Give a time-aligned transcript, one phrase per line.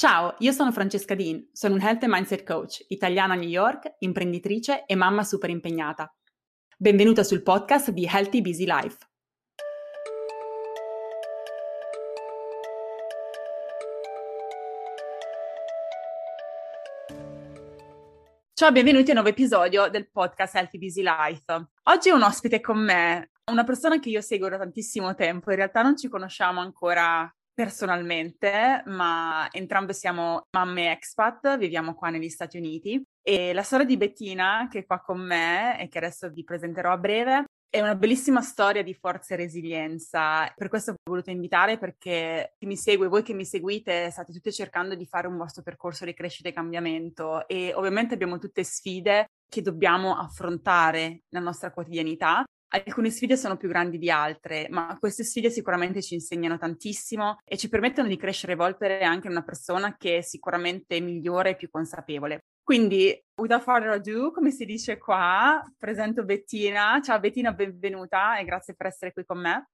[0.00, 3.96] Ciao, io sono Francesca Dean, sono un Health and Mindset Coach, italiana a New York,
[3.98, 6.10] imprenditrice e mamma super impegnata.
[6.78, 8.96] Benvenuta sul podcast di Healthy Busy Life.
[18.54, 21.44] Ciao, benvenuti a un nuovo episodio del podcast Healthy Busy Life.
[21.82, 25.56] Oggi ho un ospite con me, una persona che io seguo da tantissimo tempo, in
[25.56, 27.30] realtà non ci conosciamo ancora
[27.60, 33.02] personalmente, ma entrambe siamo mamme expat, viviamo qua negli Stati Uniti.
[33.22, 36.90] E la storia di Bettina, che è qua con me e che adesso vi presenterò
[36.90, 40.50] a breve, è una bellissima storia di forza e resilienza.
[40.56, 44.50] Per questo ho voluto invitare perché chi mi segue, voi che mi seguite, state tutte
[44.52, 47.46] cercando di fare un vostro percorso di crescita e cambiamento.
[47.46, 52.42] E ovviamente abbiamo tutte sfide che dobbiamo affrontare nella nostra quotidianità
[52.72, 57.56] Alcune sfide sono più grandi di altre, ma queste sfide sicuramente ci insegnano tantissimo e
[57.56, 61.68] ci permettono di crescere e evolvere anche una persona che è sicuramente migliore e più
[61.68, 62.44] consapevole.
[62.62, 67.00] Quindi, without further ado, come si dice qua, presento Bettina.
[67.02, 69.70] Ciao Bettina, benvenuta e grazie per essere qui con me.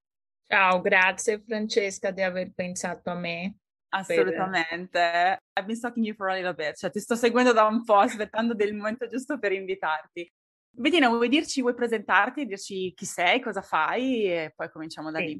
[0.46, 3.56] Ciao, grazie Francesca di aver pensato a me.
[3.90, 4.88] Assolutamente.
[4.88, 5.38] Per...
[5.58, 7.98] I've been stalking you for a little bit, cioè ti sto seguendo da un po',
[7.98, 10.26] aspettando del momento giusto per invitarti.
[10.78, 15.38] Bettina, vuoi dirci, vuoi presentarti, dirci chi sei, cosa fai e poi cominciamo da lì.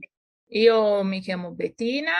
[0.51, 2.13] Io mi chiamo Bettina,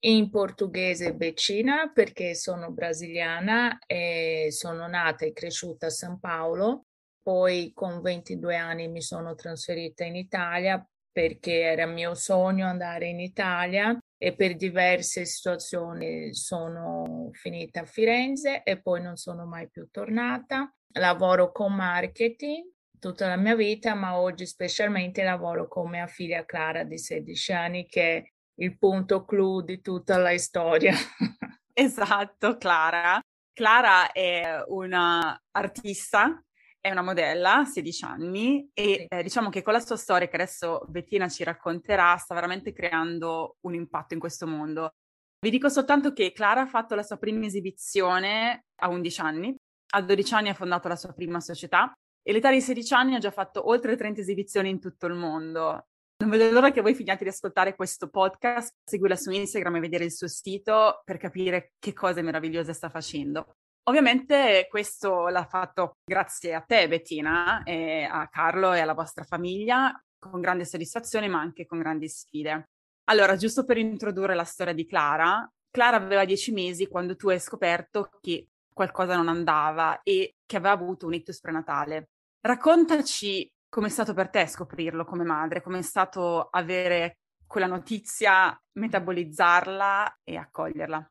[0.00, 6.84] in portoghese Beccina perché sono brasiliana e sono nata e cresciuta a San Paolo.
[7.22, 13.20] Poi con 22 anni mi sono trasferita in Italia perché era mio sogno andare in
[13.20, 19.88] Italia e per diverse situazioni sono finita a Firenze e poi non sono mai più
[19.90, 26.44] tornata lavoro con marketing tutta la mia vita, ma oggi specialmente lavoro con mia figlia
[26.44, 28.24] Clara di 16 anni, che è
[28.60, 30.94] il punto clou di tutta la storia.
[31.72, 33.20] esatto, Clara.
[33.52, 36.42] Clara è una artista,
[36.80, 40.84] è una modella, 16 anni, e eh, diciamo che con la sua storia, che adesso
[40.88, 44.94] Bettina ci racconterà, sta veramente creando un impatto in questo mondo.
[45.40, 49.56] Vi dico soltanto che Clara ha fatto la sua prima esibizione a 11 anni,
[49.90, 53.18] a 12 anni ha fondato la sua prima società e all'età di 16 anni ha
[53.18, 55.86] già fatto oltre 30 esibizioni in tutto il mondo.
[56.20, 60.04] Non vedo l'ora che voi finiate di ascoltare questo podcast, seguila su Instagram e vedere
[60.04, 63.54] il suo sito per capire che cose meravigliose sta facendo.
[63.88, 69.98] Ovviamente questo l'ha fatto grazie a te Bettina e a Carlo e alla vostra famiglia
[70.18, 72.64] con grande soddisfazione ma anche con grandi sfide.
[73.04, 77.40] Allora, giusto per introdurre la storia di Clara, Clara aveva dieci mesi quando tu hai
[77.40, 82.10] scoperto che qualcosa non andava e che aveva avuto un ictus prenatale.
[82.40, 90.36] Raccontaci com'è stato per te scoprirlo come madre, com'è stato avere quella notizia, metabolizzarla e
[90.36, 91.10] accoglierla.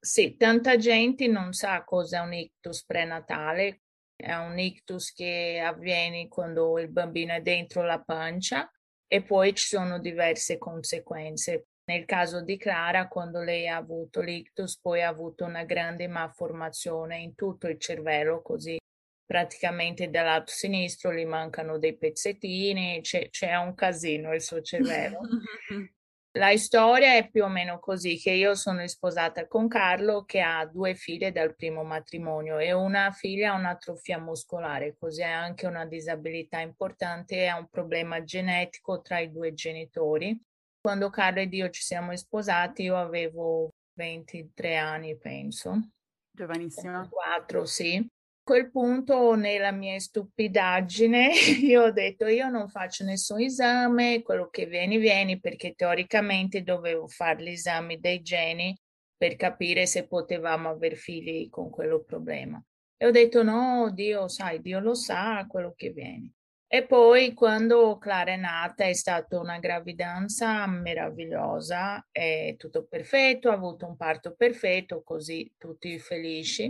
[0.00, 3.82] Sì, tanta gente non sa cosa è un ictus prenatale.
[4.16, 8.70] È un ictus che avviene quando il bambino è dentro la pancia
[9.06, 11.66] e poi ci sono diverse conseguenze.
[11.84, 17.18] Nel caso di Clara, quando lei ha avuto l'ictus, poi ha avuto una grande malformazione
[17.18, 18.78] in tutto il cervello, così
[19.24, 25.20] praticamente dal lato sinistro gli mancano dei pezzettini, c'è, c'è un casino il suo cervello.
[26.36, 30.64] La storia è più o meno così, che io sono sposata con Carlo che ha
[30.64, 35.84] due figlie dal primo matrimonio e una figlia ha un'atrofia muscolare, così ha anche una
[35.84, 40.40] disabilità importante ha un problema genetico tra i due genitori
[40.82, 45.90] quando Carlo ed io ci siamo sposati, io avevo 23 anni, penso.
[46.30, 47.08] Giovanissima.
[47.08, 47.96] 4, sì.
[47.96, 48.04] A
[48.42, 51.30] quel punto, nella mia stupidaggine,
[51.62, 57.06] io ho detto: Io non faccio nessun esame, quello che vieni, vieni, perché teoricamente dovevo
[57.06, 58.76] fare gli esami dei geni
[59.16, 62.60] per capire se potevamo avere figli con quello problema.
[62.96, 66.32] E ho detto: No, Dio, sai, Dio lo sa quello che viene.
[66.74, 73.52] E poi quando Clara è nata è stata una gravidanza meravigliosa, è tutto perfetto, ha
[73.52, 76.68] avuto un parto perfetto, così tutti felici.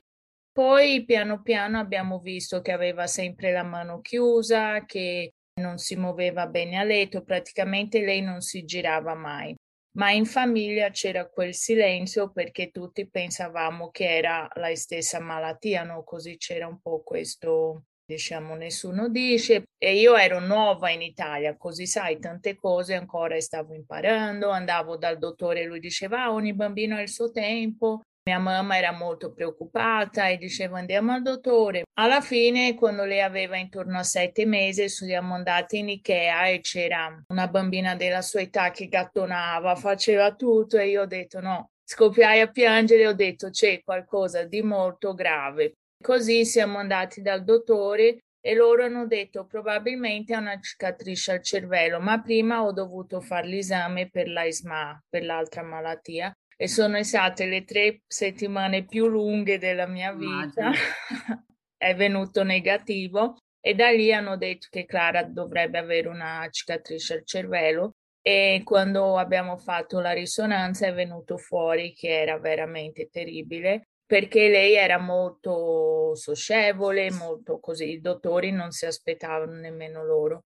[0.50, 6.48] Poi piano piano abbiamo visto che aveva sempre la mano chiusa, che non si muoveva
[6.48, 9.54] bene a letto, praticamente lei non si girava mai.
[9.98, 16.02] Ma in famiglia c'era quel silenzio perché tutti pensavamo che era la stessa malattia, no?
[16.02, 21.86] Così c'era un po' questo diciamo nessuno dice e io ero nuova in Italia così
[21.86, 27.00] sai tante cose ancora stavo imparando andavo dal dottore lui diceva ah, ogni bambino ha
[27.00, 31.82] il suo tempo mia mamma era molto preoccupata e diceva andiamo al dottore.
[31.94, 37.20] Alla fine, quando lei aveva intorno a sette mesi, siamo andati in Ikea e c'era
[37.28, 42.40] una bambina della sua età che gattonava, faceva tutto e io ho detto no, scoppiai
[42.40, 45.78] a piangere e ho detto c'è qualcosa di molto grave.
[46.02, 52.00] Così siamo andati dal dottore e loro hanno detto probabilmente è una cicatrice al cervello,
[52.00, 57.64] ma prima ho dovuto fare l'esame per l'AISMA, per l'altra malattia e sono state le
[57.64, 60.72] tre settimane più lunghe della mia vita.
[61.82, 67.24] è venuto negativo e da lì hanno detto che Clara dovrebbe avere una cicatrice al
[67.24, 74.50] cervello e quando abbiamo fatto la risonanza è venuto fuori che era veramente terribile perché
[74.50, 80.42] lei era molto socievole, molto così, i dottori non si aspettavano nemmeno loro.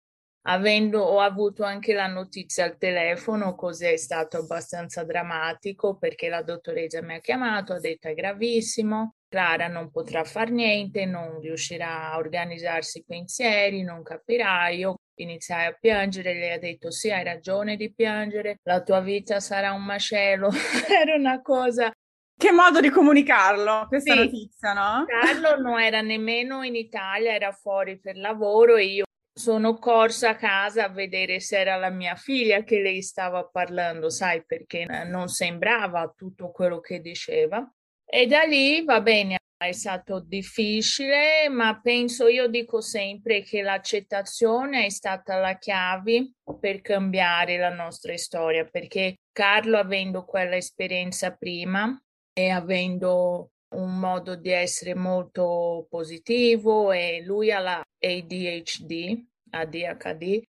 [0.47, 6.43] Avendo, ho avuto anche la notizia al telefono, così è stato abbastanza drammatico perché la
[6.43, 12.13] dottoressa mi ha chiamato, ha detto è gravissimo, Clara non potrà fare niente, non riuscirà
[12.13, 14.69] a organizzarsi i pensieri, non capirà.
[14.69, 19.41] Io iniziai a piangere, lei ha detto sì, hai ragione di piangere, la tua vita
[19.41, 20.51] sarà un macello.
[21.03, 21.91] Era una cosa
[22.37, 24.19] che modo di comunicarlo, questa sì.
[24.19, 25.05] notizia, no?
[25.07, 29.05] Carlo non era nemmeno in Italia, era fuori per lavoro e io
[29.37, 34.09] sono corsa a casa a vedere se era la mia figlia che lei stava parlando,
[34.11, 37.69] sai, perché non sembrava tutto quello che diceva.
[38.05, 44.85] E da lì va bene, è stato difficile, ma penso, io dico sempre che l'accettazione
[44.85, 51.99] è stata la chiave per cambiare la nostra storia, perché Carlo, avendo quella esperienza prima
[52.35, 60.43] e avendo un modo di essere molto positivo e lui ha la ADHD, ADHD,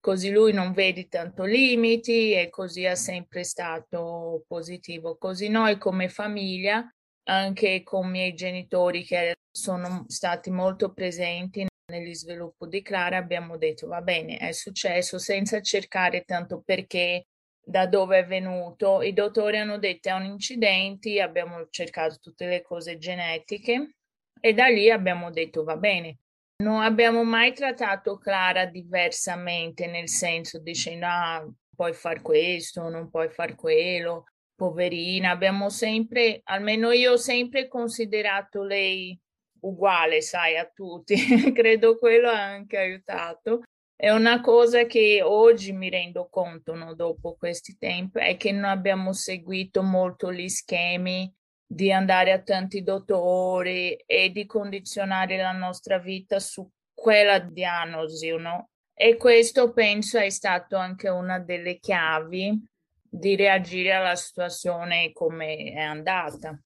[0.00, 5.16] così lui non vede tanto limiti e così è sempre stato positivo.
[5.16, 6.88] Così noi come famiglia
[7.24, 13.56] anche con i miei genitori che sono stati molto presenti negli sviluppo di Clara, abbiamo
[13.58, 17.26] detto va bene, è successo senza cercare tanto perché,
[17.64, 19.02] da dove è venuto.
[19.02, 23.96] I dottori hanno detto è un incidente, abbiamo cercato tutte le cose genetiche
[24.40, 26.18] e da lì abbiamo detto va bene.
[26.62, 33.28] Non abbiamo mai trattato Clara diversamente, nel senso dicendo ah, puoi fare questo, non puoi
[33.28, 34.24] fare quello
[34.62, 39.18] poverina, abbiamo sempre, almeno io ho sempre considerato lei
[39.62, 41.16] uguale, sai, a tutti.
[41.52, 43.62] Credo quello ha anche aiutato.
[44.02, 48.64] È una cosa che oggi mi rendo conto, no, dopo questi tempi, è che non
[48.64, 51.32] abbiamo seguito molto gli schemi
[51.64, 58.70] di andare a tanti dottori e di condizionare la nostra vita su quella diagnosi, no?
[58.92, 62.60] E questo penso è stato anche una delle chiavi
[63.08, 66.60] di reagire alla situazione come è andata.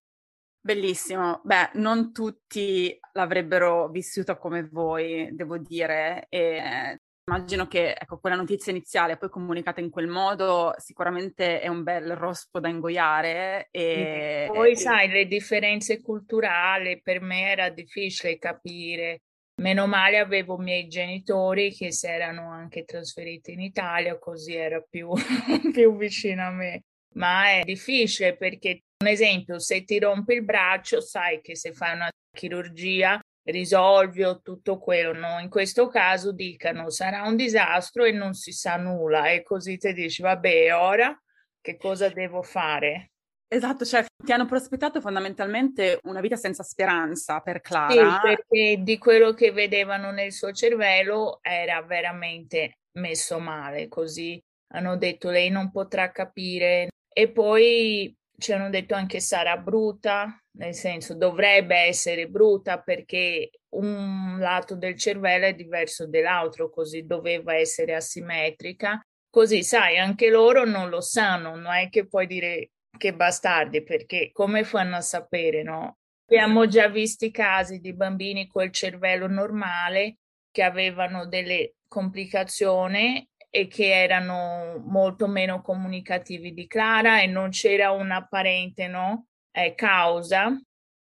[0.58, 1.42] Bellissimo.
[1.44, 8.70] Beh, non tutti l'avrebbero vissuta come voi, devo dire, e immagino che ecco, quella notizia
[8.70, 13.68] iniziale poi comunicata in quel modo sicuramente è un bel rospo da ingoiare.
[13.70, 19.22] E poi, sai, le differenze culturali per me era difficile capire
[19.58, 24.82] Meno male avevo i miei genitori che si erano anche trasferiti in Italia, così era
[24.82, 25.10] più,
[25.72, 26.82] più vicino a me.
[27.14, 31.94] Ma è difficile perché, un esempio, se ti rompi il braccio, sai che se fai
[31.94, 35.38] una chirurgia risolvi tutto quello, no?
[35.40, 39.92] In questo caso dicano sarà un disastro e non si sa nulla e così ti
[39.92, 41.18] dici vabbè, ora
[41.60, 43.10] che cosa devo fare?
[43.48, 47.92] Esatto, cioè ti hanno prospettato fondamentalmente una vita senza speranza per Clara.
[47.92, 54.96] Sì, perché di quello che vedevano nel suo cervello era veramente messo male, così hanno
[54.96, 61.14] detto lei non potrà capire e poi ci hanno detto anche sarà brutta, nel senso
[61.14, 69.00] dovrebbe essere brutta perché un lato del cervello è diverso dall'altro, così doveva essere asimmetrica.
[69.28, 74.30] Così, sai, anche loro non lo sanno, non è che puoi dire che bastardi, perché
[74.32, 75.98] come fanno a sapere, no?
[76.28, 80.16] Abbiamo già visto casi di bambini col cervello normale
[80.50, 87.90] che avevano delle complicazioni e che erano molto meno comunicativi di Clara e non c'era
[87.90, 89.26] un'apparente no?
[89.50, 90.58] eh, causa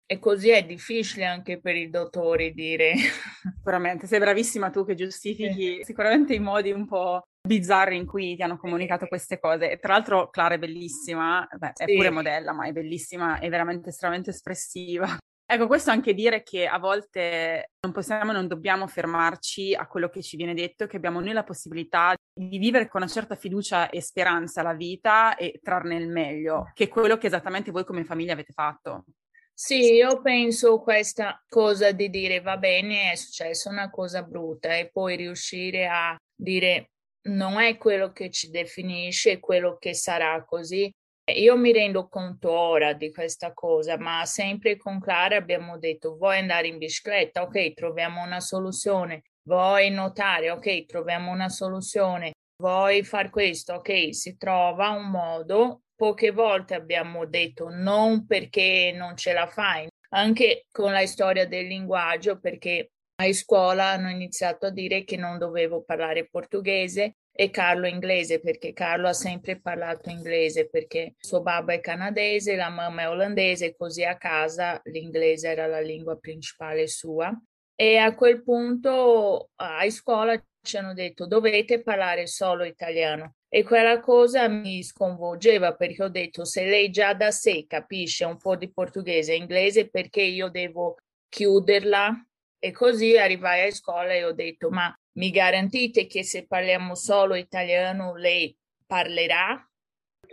[0.06, 2.94] e così è difficile anche per i dottori dire.
[3.56, 5.82] Sicuramente, sei bravissima tu che giustifichi sì.
[5.84, 9.70] sicuramente i modi un po' bizzarri in cui ti hanno comunicato queste cose.
[9.70, 11.84] E tra l'altro Clara è bellissima, beh, sì.
[11.84, 15.16] è pure modella, ma è bellissima, è veramente estremamente espressiva.
[15.46, 20.22] Ecco, questo anche dire che a volte non possiamo non dobbiamo fermarci a quello che
[20.22, 24.00] ci viene detto, che abbiamo noi la possibilità di vivere con una certa fiducia e
[24.00, 28.32] speranza la vita e trarne il meglio, che è quello che esattamente voi come famiglia
[28.32, 29.04] avete fatto.
[29.52, 34.90] Sì, io penso questa cosa di dire va bene, è successa una cosa brutta e
[34.90, 36.90] poi riuscire a dire
[37.28, 40.90] non è quello che ci definisce, è quello che sarà così.
[41.32, 46.38] Io mi rendo conto ora di questa cosa, ma sempre con Clara abbiamo detto vuoi
[46.38, 47.42] andare in bicicletta?
[47.42, 49.22] Ok, troviamo una soluzione.
[49.42, 50.50] Vuoi nuotare?
[50.50, 52.32] Ok, troviamo una soluzione.
[52.56, 53.74] Vuoi fare questo?
[53.74, 55.84] Ok, si trova un modo.
[55.96, 61.66] Poche volte abbiamo detto non perché non ce la fai, anche con la storia del
[61.66, 62.90] linguaggio, perché
[63.22, 68.72] a scuola hanno iniziato a dire che non dovevo parlare portoghese e Carlo inglese perché
[68.72, 74.04] Carlo ha sempre parlato inglese perché suo babbo è canadese, la mamma è olandese, così
[74.04, 77.36] a casa l'inglese era la lingua principale sua.
[77.74, 84.00] E a quel punto a scuola ci hanno detto dovete parlare solo italiano e quella
[84.00, 88.72] cosa mi sconvolgeva perché ho detto se lei già da sé capisce un po' di
[88.72, 90.98] portoghese e inglese perché io devo
[91.28, 92.26] chiuderla?
[92.60, 97.34] E così arrivai a scuola e ho detto ma mi garantite che se parliamo solo
[97.34, 98.56] italiano lei
[98.86, 99.68] parlerà?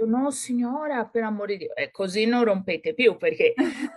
[0.05, 3.53] No, signora, per amore di Dio, e così non rompete più perché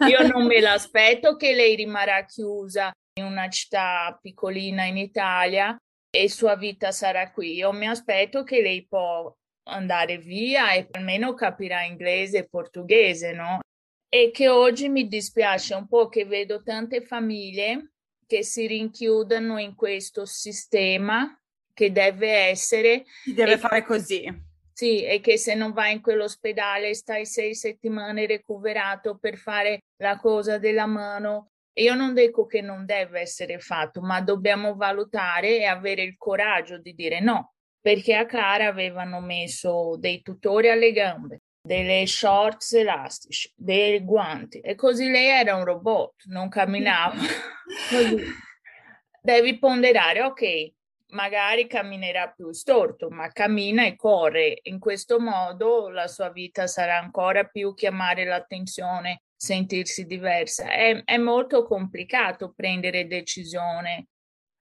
[0.07, 5.77] io non me l'aspetto che lei rimarrà chiusa in una città piccolina in Italia
[6.15, 7.55] e sua vita sarà qui.
[7.55, 9.35] Io mi aspetto che lei può
[9.67, 13.61] andare via e almeno capirà inglese e portoghese, no?
[14.09, 17.94] E che oggi mi dispiace un po' che vedo tante famiglie
[18.35, 21.41] che si rinchiudano in questo sistema
[21.73, 23.05] che deve essere.
[23.23, 24.29] Si deve fare così.
[24.73, 30.19] Sì, e che se non vai in quell'ospedale stai sei settimane recuperato per fare la
[30.19, 31.51] cosa della mano.
[31.75, 36.79] Io non dico che non deve essere fatto, ma dobbiamo valutare e avere il coraggio
[36.79, 43.51] di dire no, perché a Clara avevano messo dei tutori alle gambe, delle shorts elastici,
[43.57, 47.17] dei guanti e così lei era un robot, non camminava.
[49.23, 50.73] Devi ponderare, ok,
[51.13, 54.59] magari camminerà più storto, ma cammina e corre.
[54.65, 60.71] In questo modo la sua vita sarà ancora più chiamare l'attenzione, sentirsi diversa.
[60.71, 64.09] È, è molto complicato prendere decisione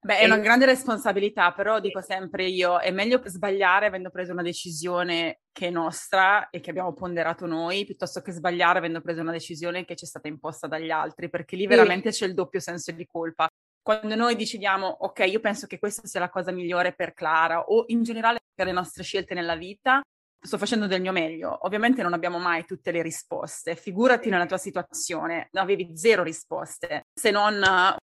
[0.05, 4.41] Beh, è una grande responsabilità, però dico sempre io, è meglio sbagliare avendo preso una
[4.41, 9.31] decisione che è nostra e che abbiamo ponderato noi, piuttosto che sbagliare avendo preso una
[9.31, 12.19] decisione che ci è stata imposta dagli altri, perché lì veramente sì.
[12.19, 13.47] c'è il doppio senso di colpa.
[13.81, 17.85] Quando noi decidiamo, ok, io penso che questa sia la cosa migliore per Clara o
[17.87, 20.01] in generale per le nostre scelte nella vita,
[20.37, 21.59] sto facendo del mio meglio.
[21.61, 23.77] Ovviamente non abbiamo mai tutte le risposte.
[23.77, 27.63] Figurati nella tua situazione, avevi zero risposte, se non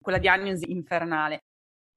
[0.01, 1.41] quella diagnosi infernale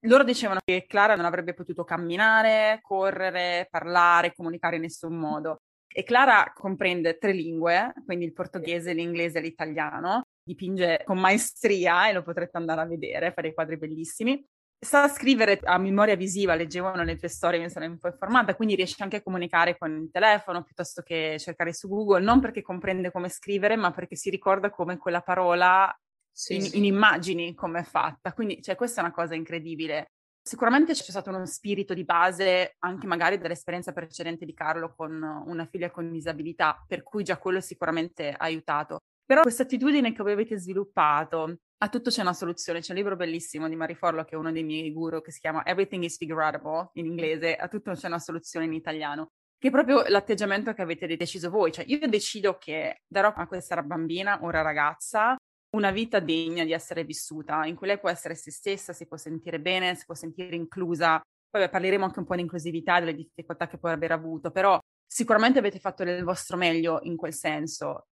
[0.05, 5.63] loro dicevano che Clara non avrebbe potuto camminare, correre, parlare, comunicare in nessun modo.
[5.87, 12.13] E Clara comprende tre lingue, quindi il portoghese, l'inglese e l'italiano, dipinge con maestria e
[12.13, 14.45] lo potrete andare a vedere, fa dei quadri bellissimi.
[14.85, 18.75] Sa scrivere a memoria visiva, leggevano le tue storie, mi sono un po' informata, quindi
[18.75, 23.11] riesce anche a comunicare con il telefono piuttosto che cercare su Google, non perché comprende
[23.11, 25.91] come scrivere, ma perché si ricorda come quella parola
[26.35, 26.79] sì, in, sì.
[26.79, 28.33] in, immagini come è fatta.
[28.33, 30.09] Quindi, cioè, questa è una cosa incredibile.
[30.43, 35.65] Sicuramente c'è stato uno spirito di base anche magari dall'esperienza precedente di Carlo con una
[35.65, 38.99] figlia con disabilità, per cui già quello sicuramente ha aiutato.
[39.25, 42.81] Però questa attitudine che voi avete sviluppato, a tutto c'è una soluzione.
[42.81, 45.41] C'è un libro bellissimo di Marie Forlo, che è uno dei miei guru, che si
[45.41, 49.31] chiama Everything is Figureable in inglese, a tutto c'è una soluzione in italiano
[49.65, 51.73] che è proprio l'atteggiamento che avete deciso voi.
[51.73, 55.37] Cioè, io decido che darò a questa bambina, ora ragazza,
[55.75, 59.17] una vita degna di essere vissuta, in cui lei può essere se stessa, si può
[59.17, 61.21] sentire bene, si può sentire inclusa.
[61.51, 65.59] Poi parleremo anche un po' di inclusività, delle difficoltà che può aver avuto, però sicuramente
[65.59, 68.07] avete fatto del vostro meglio in quel senso.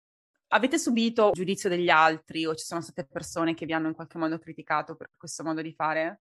[0.48, 4.18] Avete subito giudizio degli altri o ci sono state persone che vi hanno in qualche
[4.18, 6.20] modo criticato per questo modo di fare?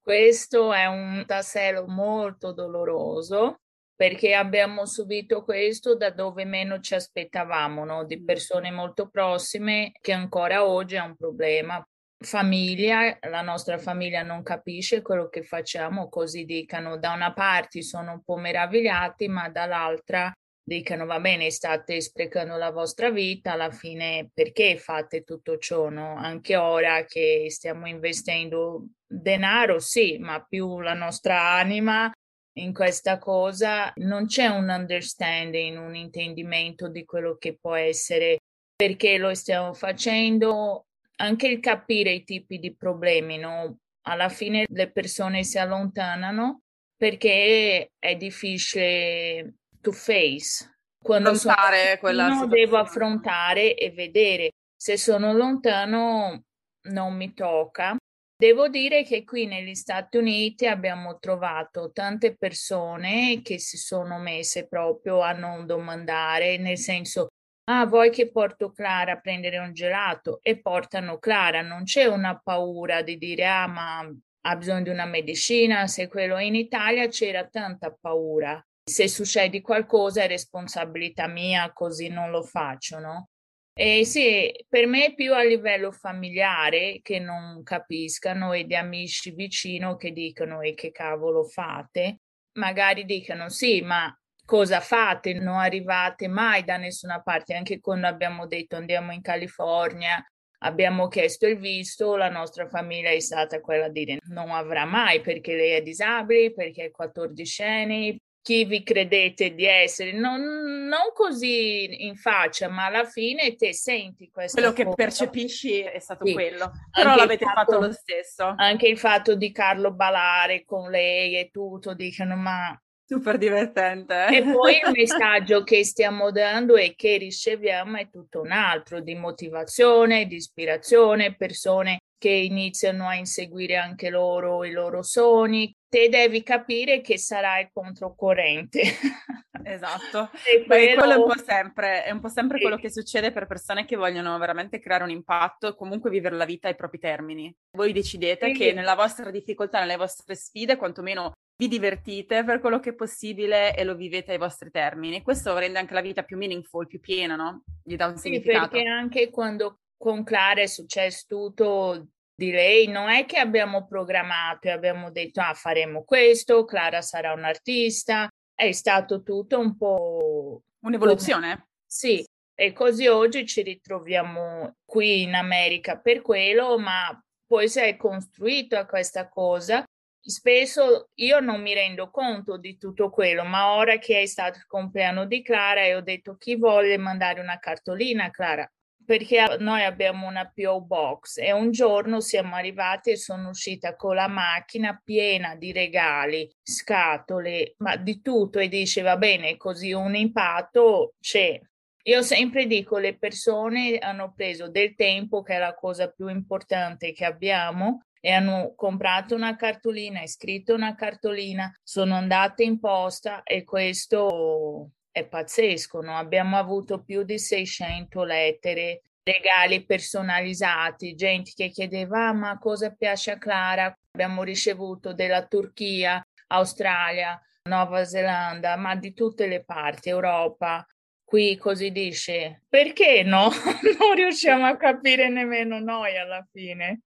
[0.00, 3.63] Questo è un tassello molto doloroso
[3.96, 8.04] perché abbiamo subito questo da dove meno ci aspettavamo, no?
[8.04, 11.82] di persone molto prossime che ancora oggi è un problema.
[12.16, 18.12] Famiglia, la nostra famiglia non capisce quello che facciamo, così dicano da una parte sono
[18.12, 20.32] un po' meravigliati, ma dall'altra
[20.66, 25.90] dicano va bene, state sprecando la vostra vita, alla fine perché fate tutto ciò?
[25.90, 26.16] No?
[26.16, 32.10] Anche ora che stiamo investendo denaro, sì, ma più la nostra anima
[32.54, 38.38] in questa cosa non c'è un understanding, un intendimento di quello che può essere
[38.76, 43.78] perché lo stiamo facendo, anche il capire i tipi di problemi, no?
[44.06, 46.62] Alla fine le persone si allontanano
[46.96, 50.78] perché è difficile to face.
[51.02, 54.50] Quando affrontare quella no, devo affrontare e vedere.
[54.76, 56.44] Se sono lontano
[56.86, 57.96] non mi tocca
[58.44, 64.68] Devo dire che qui negli Stati Uniti abbiamo trovato tante persone che si sono messe
[64.68, 67.28] proprio a non domandare, nel senso,
[67.70, 70.40] ah, vuoi che porto Clara a prendere un gelato?
[70.42, 74.00] E portano Clara, non c'è una paura di dire, ah, ma
[74.42, 78.62] ha bisogno di una medicina, se quello in Italia c'era tanta paura.
[78.84, 83.28] Se succede qualcosa è responsabilità mia, così non lo faccio, no?
[83.76, 89.32] E sì, per me è più a livello familiare che non capiscano e di amici
[89.32, 92.20] vicino che dicono e che cavolo fate.
[92.52, 95.34] Magari dicono sì, ma cosa fate?
[95.34, 97.54] Non arrivate mai da nessuna parte.
[97.54, 100.24] Anche quando abbiamo detto andiamo in California,
[100.58, 105.20] abbiamo chiesto il visto, la nostra famiglia è stata quella di dire non avrà mai
[105.20, 111.12] perché lei è disabile, perché è 14 anni, chi vi credete di essere, non, non,
[111.14, 114.60] così in faccia, ma alla fine te senti questo.
[114.60, 114.84] Quello cosa.
[114.90, 116.34] che percepisci è stato sì.
[116.34, 118.52] quello, però anche l'avete fatto, fatto, lo stesso.
[118.54, 122.78] Anche il fatto di Carlo ballare con lei e tutto, dicono ma...
[123.06, 124.26] Super divertente.
[124.26, 129.14] E poi il messaggio che stiamo dando e che riceviamo è tutto un altro, di
[129.14, 136.42] motivazione, di ispirazione, persone che iniziano a inseguire anche loro i loro sogni, te devi
[136.42, 138.82] capire che sarai controcorrente.
[139.66, 140.96] Esatto, e quello...
[140.96, 142.64] quello è un po' sempre, è un po' sempre sì.
[142.64, 146.44] quello che succede per persone che vogliono veramente creare un impatto e comunque vivere la
[146.44, 147.54] vita ai propri termini.
[147.70, 148.52] Voi decidete sì.
[148.52, 153.74] che nella vostra difficoltà, nelle vostre sfide, quantomeno vi divertite per quello che è possibile
[153.74, 155.22] e lo vivete ai vostri termini.
[155.22, 157.62] Questo rende anche la vita più meaningful, più piena, no?
[157.82, 158.68] Gli dà un sì, significato.
[158.68, 164.68] Perché anche quando con Clara è successo tutto di lei, non è che abbiamo programmato
[164.68, 171.68] e abbiamo detto ah faremo questo, Clara sarà un'artista, è stato tutto un po' un'evoluzione.
[171.86, 172.24] Sì,
[172.56, 178.86] e così oggi ci ritroviamo qui in America per quello, ma poi si è costruita
[178.86, 179.84] questa cosa.
[180.26, 184.66] Spesso io non mi rendo conto di tutto quello, ma ora che è stato il
[184.66, 188.68] compleanno di Clara e ho detto chi vuole mandare una cartolina a Clara,
[189.04, 194.14] perché noi abbiamo una PO box e un giorno siamo arrivati e sono uscita con
[194.14, 200.14] la macchina piena di regali, scatole, ma di tutto e dice va bene, così un
[200.14, 201.60] impatto c'è.
[202.06, 207.12] Io sempre dico le persone hanno preso del tempo che è la cosa più importante
[207.12, 213.64] che abbiamo e hanno comprato una cartolina, scritto una cartolina, sono andate in posta e
[213.64, 216.16] questo è pazzesco, no?
[216.16, 223.30] abbiamo avuto più di 600 lettere, regali personalizzati, gente che chiedeva ah, ma cosa piace
[223.30, 230.84] a Clara, abbiamo ricevuto della Turchia, Australia, Nuova Zelanda, ma di tutte le parti, Europa.
[231.22, 233.50] Qui così dice, perché no?
[234.00, 237.02] non riusciamo a capire nemmeno noi alla fine.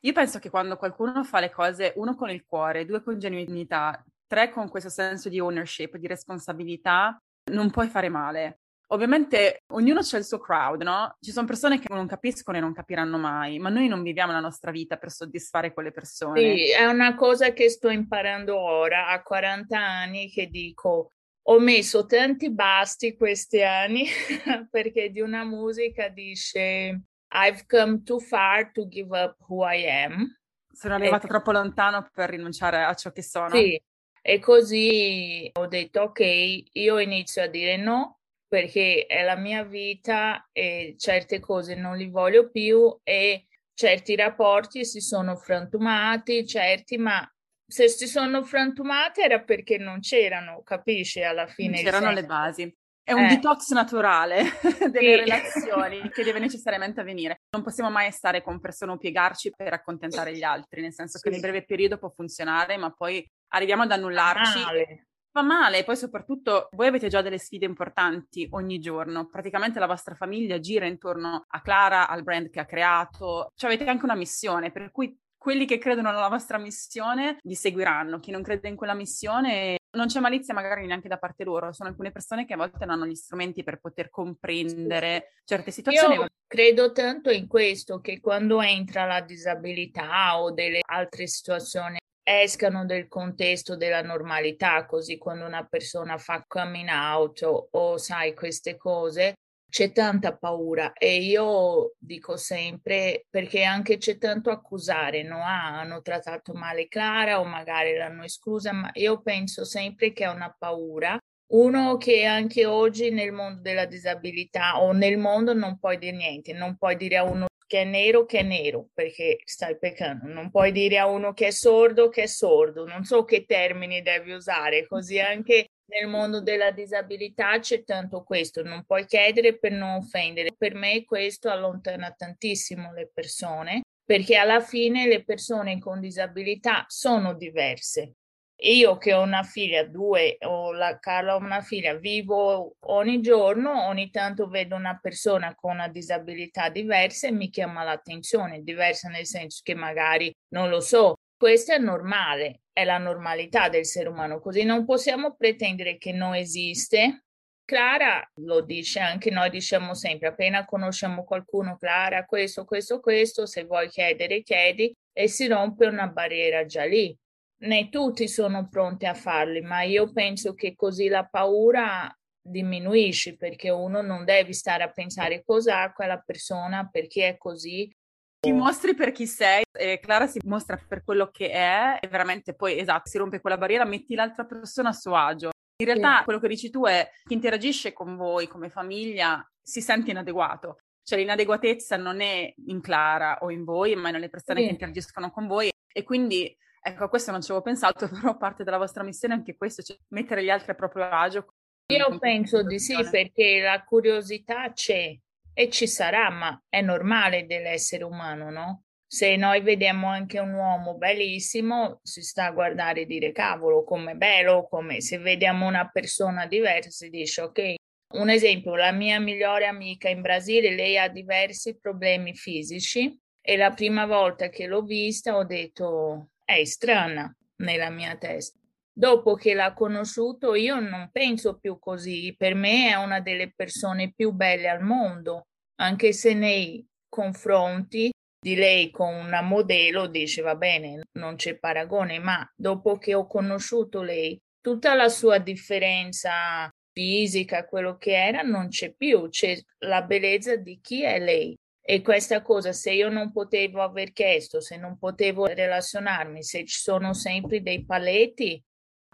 [0.00, 4.04] Io penso che quando qualcuno fa le cose, uno con il cuore, due con genuinità,
[4.26, 8.60] tre con questo senso di ownership, di responsabilità, non puoi fare male.
[8.90, 11.16] Ovviamente ognuno c'è il suo crowd, no?
[11.20, 14.40] Ci sono persone che non capiscono e non capiranno mai, ma noi non viviamo la
[14.40, 16.40] nostra vita per soddisfare quelle persone.
[16.40, 21.10] Sì, è una cosa che sto imparando ora, a 40 anni, che dico,
[21.48, 24.06] ho messo tanti basti questi anni
[24.70, 30.38] perché di una musica dice I've come too far to give up who I am.
[30.72, 31.28] Sono arrivata e...
[31.28, 33.54] troppo lontano per rinunciare a ciò che sono.
[33.54, 33.80] Sì,
[34.28, 40.48] e così ho detto, ok, io inizio a dire no perché è la mia vita
[40.50, 47.24] e certe cose non li voglio più e certi rapporti si sono frantumati, certi, ma
[47.68, 51.76] se si sono frantumati era perché non c'erano, capisci alla fine?
[51.76, 52.76] Non c'erano le basi.
[53.06, 53.28] È un eh.
[53.28, 54.42] detox naturale
[54.90, 55.14] delle sì.
[55.14, 57.42] relazioni che deve necessariamente avvenire.
[57.50, 61.30] Non possiamo mai stare con persone o piegarci per accontentare gli altri, nel senso che
[61.30, 64.60] nel breve periodo può funzionare, ma poi arriviamo ad annullarci.
[64.60, 65.06] Male.
[65.30, 70.16] Fa male, poi soprattutto voi avete già delle sfide importanti ogni giorno, praticamente la vostra
[70.16, 74.72] famiglia gira intorno a Clara, al brand che ha creato, cioè avete anche una missione,
[74.72, 78.94] per cui quelli che credono nella vostra missione vi seguiranno, chi non crede in quella
[78.94, 82.84] missione non c'è malizia magari neanche da parte loro, sono alcune persone che a volte
[82.84, 86.14] non hanno gli strumenti per poter comprendere certe situazioni.
[86.14, 92.84] Io credo tanto in questo che quando entra la disabilità o delle altre situazioni escano
[92.84, 98.76] del contesto della normalità, così quando una persona fa coming out o, o sai queste
[98.76, 99.34] cose,
[99.76, 105.36] c'è tanta paura e io dico sempre perché anche c'è tanto accusare, no?
[105.36, 110.28] Ah, hanno trattato male Clara o magari l'hanno esclusa, ma io penso sempre che è
[110.28, 111.18] una paura.
[111.48, 116.54] Uno che anche oggi nel mondo della disabilità o nel mondo non puoi dire niente,
[116.54, 120.26] non puoi dire a uno che è nero che è nero, perché stai peccando.
[120.26, 122.86] Non puoi dire a uno che è sordo che è sordo.
[122.86, 128.62] Non so che termini devi usare, così anche nel mondo della disabilità c'è tanto questo,
[128.62, 130.54] non puoi chiedere per non offendere.
[130.56, 137.34] Per me questo allontana tantissimo le persone, perché alla fine le persone con disabilità sono
[137.34, 138.14] diverse.
[138.60, 143.86] Io che ho una figlia, due, o la Carla ha una figlia, vivo ogni giorno,
[143.86, 149.26] ogni tanto vedo una persona con una disabilità diversa e mi chiama l'attenzione, diversa nel
[149.26, 151.16] senso che magari non lo so.
[151.36, 156.34] Questo è normale, è la normalità del essere umano, così non possiamo pretendere che non
[156.34, 157.22] esiste.
[157.64, 163.64] Clara lo dice, anche noi diciamo sempre, appena conosciamo qualcuno, Clara, questo, questo, questo, se
[163.64, 167.16] vuoi chiedere, chiedi, e si rompe una barriera già lì
[167.58, 173.70] né tutti sono pronti a farli, ma io penso che così la paura diminuisce perché
[173.70, 177.90] uno non deve stare a pensare cosa ha quella persona, perché è così.
[178.40, 182.54] Ti mostri per chi sei e Clara si mostra per quello che è e veramente
[182.54, 185.50] poi, esatto, si rompe quella barriera, metti l'altra persona a suo agio.
[185.78, 186.24] In realtà sì.
[186.24, 190.78] quello che dici tu è chi interagisce con voi come famiglia si sente inadeguato.
[191.02, 194.66] Cioè l'inadeguatezza non è in Clara o in voi, ma nelle persone sì.
[194.66, 196.54] che interagiscono con voi e quindi
[196.86, 199.82] Ecco, a questo non ci avevo pensato, però parte della vostra missione è anche questo,
[199.82, 201.48] cioè mettere gli altri a proprio agio.
[201.92, 205.16] Io penso di sì, perché la curiosità c'è
[205.58, 208.82] e ci sarà, ma è normale dell'essere umano, no?
[209.06, 214.12] Se noi vediamo anche un uomo bellissimo, si sta a guardare e dire cavolo, com'è
[214.16, 217.74] bello, come se vediamo una persona diversa, si dice ok.
[218.16, 223.70] Un esempio, la mia migliore amica in Brasile, lei ha diversi problemi fisici e la
[223.70, 228.58] prima volta che l'ho vista ho detto è strana nella mia testa.
[228.98, 232.34] Dopo che l'ha conosciuto, io non penso più così.
[232.34, 235.48] Per me è una delle persone più belle al mondo,
[235.80, 242.18] anche se nei confronti di lei con una modello dice va bene, non c'è paragone,
[242.20, 248.68] ma dopo che ho conosciuto lei, tutta la sua differenza fisica, quello che era, non
[248.68, 251.54] c'è più, c'è la bellezza di chi è lei.
[251.82, 256.78] E questa cosa, se io non potevo aver chiesto, se non potevo relazionarmi, se ci
[256.78, 258.62] sono sempre dei paletti.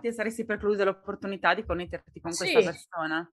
[0.02, 2.50] Ti saresti preclusa l'opportunità di connetterti con sì.
[2.50, 3.32] questa persona?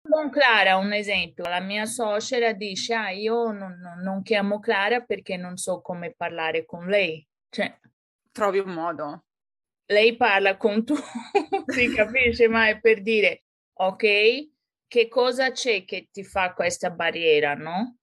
[0.00, 5.00] Con Clara, un esempio, la mia suocera dice, ah, io non, non, non chiamo Clara
[5.00, 7.24] perché non so come parlare con lei.
[7.48, 7.78] Cioè,
[8.32, 9.26] Trovi un modo.
[9.86, 10.96] Lei parla con tu,
[11.66, 14.04] si capisce, ma è per dire, ok,
[14.88, 17.98] che cosa c'è che ti fa questa barriera, no?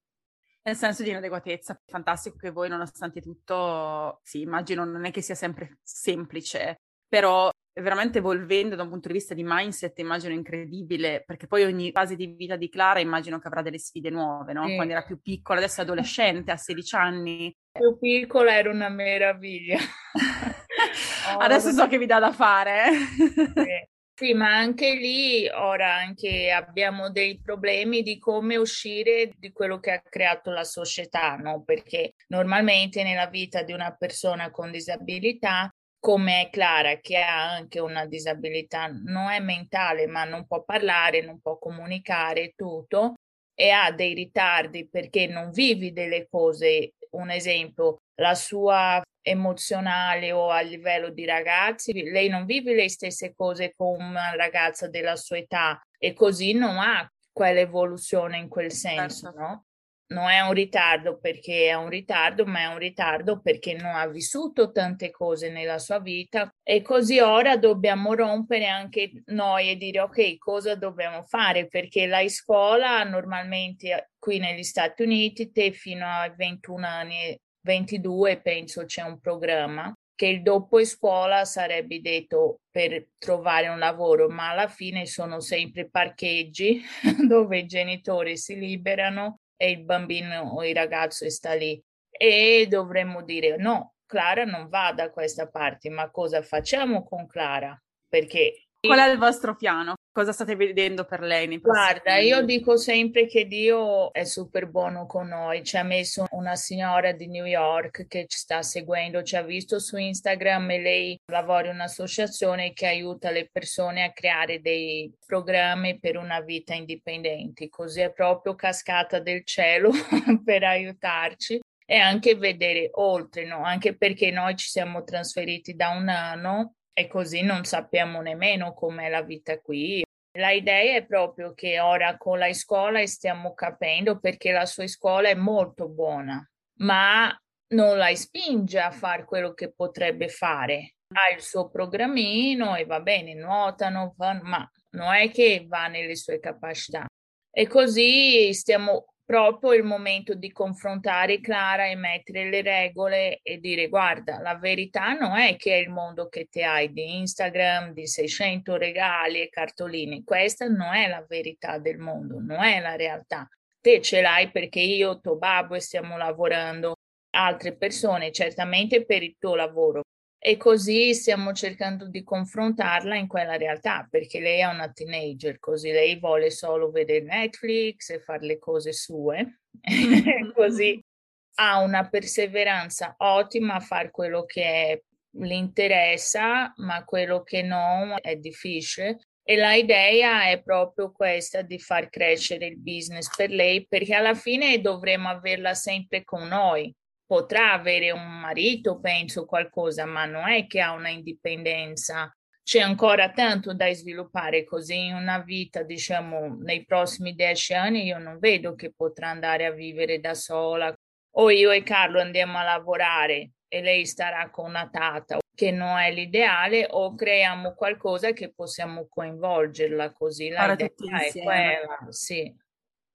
[0.66, 1.80] nel senso di inadeguatezza.
[1.86, 7.50] Fantastico che voi, nonostante tutto, sì, immagino non è che sia sempre semplice, però
[7.82, 12.16] veramente evolvendo da un punto di vista di mindset, immagino incredibile, perché poi ogni fase
[12.16, 14.66] di vita di Clara immagino che avrà delle sfide nuove, no?
[14.68, 14.76] Sì.
[14.76, 17.56] Quando era più piccola, adesso è adolescente, ha 16 anni.
[17.72, 19.78] Più piccola era una meraviglia.
[21.38, 22.92] adesso so che vi dà da fare.
[23.18, 23.94] sì.
[24.18, 29.92] Sì, ma anche lì ora anche abbiamo dei problemi di come uscire di quello che
[29.92, 31.64] ha creato la società, no?
[31.66, 35.75] Perché normalmente nella vita di una persona con disabilità,
[36.06, 41.26] come è Clara, che ha anche una disabilità, non è mentale, ma non può parlare,
[41.26, 43.16] non può comunicare tutto
[43.56, 46.94] e ha dei ritardi perché non vivi delle cose.
[47.16, 53.34] Un esempio, la sua emozionale o a livello di ragazzi, lei non vive le stesse
[53.34, 59.32] cose con una ragazza della sua età e così non ha quell'evoluzione in quel senso,
[59.32, 59.40] certo.
[59.40, 59.65] no?
[60.08, 64.08] Non è un ritardo perché è un ritardo, ma è un ritardo perché non ha
[64.08, 70.02] vissuto tante cose nella sua vita e così ora dobbiamo rompere anche noi e dire
[70.02, 71.68] ok, cosa dobbiamo fare?
[71.68, 78.86] Perché la scuola normalmente qui negli Stati Uniti te fino ai 21 anni 22 penso
[78.86, 84.68] c'è un programma che il dopo scuola sarebbe detto per trovare un lavoro, ma alla
[84.68, 86.82] fine sono sempre parcheggi
[87.28, 91.82] dove i genitori si liberano e il bambino o il ragazzo sta lì.
[92.10, 97.80] E dovremmo dire no, Clara non va da questa parte, ma cosa facciamo con Clara?
[98.08, 99.96] Perché Qual è il vostro piano?
[100.12, 101.60] Cosa state vedendo per lei?
[101.60, 105.64] Guarda, io dico sempre che Dio è super buono con noi.
[105.64, 109.78] Ci ha messo una signora di New York che ci sta seguendo, ci ha visto
[109.78, 116.00] su Instagram e lei lavora in un'associazione che aiuta le persone a creare dei programmi
[116.00, 117.68] per una vita indipendente.
[117.68, 119.92] Così è proprio cascata del cielo
[120.46, 123.64] per aiutarci e anche vedere oltre, no?
[123.64, 129.10] Anche perché noi ci siamo trasferiti da un anno e così non sappiamo nemmeno com'è
[129.10, 130.04] la vita qui.
[130.38, 135.28] La idea è proprio che ora con la scuola stiamo capendo perché la sua scuola
[135.28, 136.42] è molto buona,
[136.80, 137.38] ma
[137.74, 140.96] non la spinge a fare quello che potrebbe fare.
[141.14, 146.40] Ha il suo programmino e va bene, nuotano, ma non è che va nelle sue
[146.40, 147.06] capacità.
[147.52, 153.90] E così stiamo proprio il momento di confrontare Clara e mettere le regole e dire
[153.90, 158.06] guarda, la verità non è che è il mondo che ti hai di Instagram, di
[158.06, 163.50] 600 regali e cartoline, questa non è la verità del mondo, non è la realtà.
[163.82, 166.96] Te ce l'hai perché io, tuo babbo stiamo lavorando
[167.36, 170.04] altre persone, certamente per il tuo lavoro,
[170.48, 175.90] e così stiamo cercando di confrontarla in quella realtà perché lei è una teenager, così
[175.90, 179.62] lei vuole solo vedere Netflix e fare le cose sue,
[180.54, 181.04] così
[181.58, 188.36] ha una perseveranza ottima a fare quello che le interessa, ma quello che non è
[188.36, 189.18] difficile.
[189.42, 194.80] E l'idea è proprio questa di far crescere il business per lei, perché alla fine
[194.80, 196.94] dovremo averla sempre con noi
[197.26, 202.34] potrà avere un marito, penso qualcosa, ma non è che ha una indipendenza.
[202.64, 208.18] C'è ancora tanto da sviluppare così in una vita, diciamo, nei prossimi dieci anni io
[208.18, 210.92] non vedo che potrà andare a vivere da sola
[211.38, 215.98] o io e Carlo andiamo a lavorare e lei starà con una tata che non
[215.98, 220.50] è l'ideale o creiamo qualcosa che possiamo coinvolgerla così.
[220.50, 222.54] La idea è quella, sì.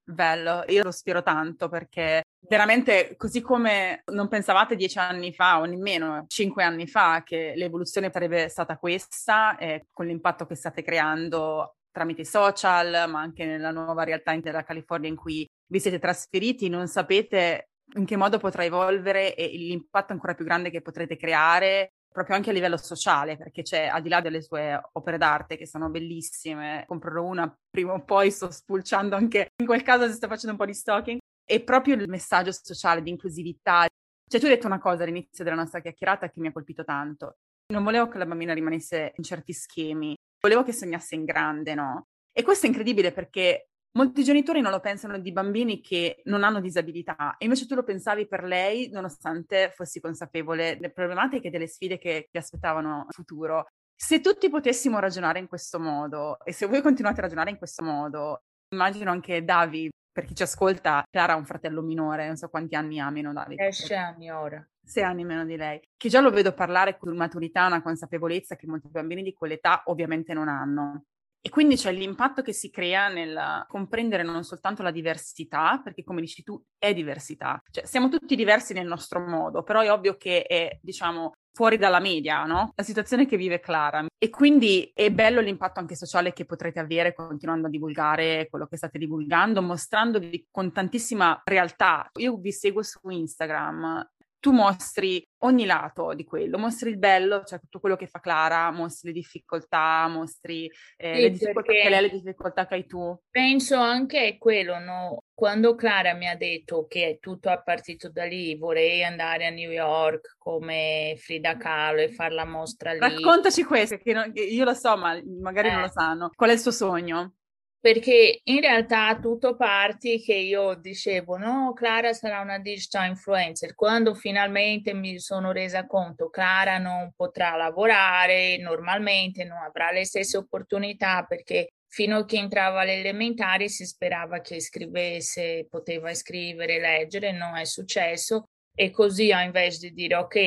[0.03, 5.65] Bello, io lo spero tanto perché veramente così come non pensavate dieci anni fa o
[5.65, 11.75] nemmeno cinque anni fa che l'evoluzione sarebbe stata questa, eh, con l'impatto che state creando
[11.91, 16.69] tramite i social, ma anche nella nuova realtà della California in cui vi siete trasferiti,
[16.69, 21.91] non sapete in che modo potrà evolvere e l'impatto ancora più grande che potrete creare
[22.11, 25.65] proprio anche a livello sociale, perché c'è, al di là delle sue opere d'arte che
[25.65, 30.27] sono bellissime, comprerò una prima o poi, sto spulciando anche, in quel caso si sta
[30.27, 31.19] facendo un po' di stalking,
[31.51, 33.85] e proprio il messaggio sociale di inclusività.
[34.25, 37.39] Cioè tu hai detto una cosa all'inizio della nostra chiacchierata che mi ha colpito tanto.
[37.73, 42.07] Non volevo che la bambina rimanesse in certi schemi, volevo che sognasse in grande, no?
[42.31, 46.61] E questo è incredibile perché Molti genitori non lo pensano di bambini che non hanno
[46.61, 51.67] disabilità e invece tu lo pensavi per lei nonostante fossi consapevole delle problematiche e delle
[51.67, 53.65] sfide che ti aspettavano in futuro.
[53.93, 57.83] Se tutti potessimo ragionare in questo modo e se voi continuate a ragionare in questo
[57.83, 62.49] modo, immagino anche David, per chi ci ascolta, Clara ha un fratello minore, non so
[62.49, 63.57] quanti anni ha meno David.
[63.57, 64.65] 10 anni ora.
[64.83, 68.67] Sei anni meno di lei, che già lo vedo parlare con maturità, una consapevolezza che
[68.67, 71.05] molti bambini di quell'età ovviamente non hanno.
[71.43, 76.21] E quindi c'è l'impatto che si crea nel comprendere non soltanto la diversità, perché come
[76.21, 80.43] dici tu è diversità, cioè siamo tutti diversi nel nostro modo, però è ovvio che
[80.43, 82.71] è, diciamo, fuori dalla media, no?
[82.75, 84.05] La situazione che vive Clara.
[84.17, 88.77] E quindi è bello l'impatto anche sociale che potrete avere continuando a divulgare quello che
[88.77, 92.09] state divulgando, mostrandovi con tantissima realtà.
[92.19, 94.09] Io vi seguo su Instagram
[94.41, 98.71] tu mostri ogni lato di quello, mostri il bello, cioè tutto quello che fa Clara,
[98.71, 100.65] mostri le difficoltà, mostri
[100.97, 103.15] eh, sì, le difficoltà che lei le difficoltà che hai tu.
[103.29, 105.23] Penso anche quello, no?
[105.31, 109.69] Quando Clara mi ha detto che tutto è partito da lì, vorrei andare a New
[109.69, 112.99] York come Frida Kahlo e fare la mostra lì.
[112.99, 115.71] Raccontaci questo, che, non, che io lo so, ma magari eh.
[115.71, 116.31] non lo sanno.
[116.35, 117.35] Qual è il suo sogno?
[117.81, 124.13] Perché in realtà tutto parti che io dicevo no Clara sarà una digital influencer quando
[124.13, 131.25] finalmente mi sono resa conto Clara non potrà lavorare normalmente non avrà le stesse opportunità
[131.27, 137.57] perché fino a che entrava alle elementari si sperava che scrivesse poteva scrivere leggere non
[137.57, 138.45] è successo.
[138.73, 140.37] E così invece di dire ok